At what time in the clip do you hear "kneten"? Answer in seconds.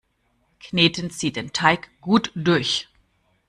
0.71-1.11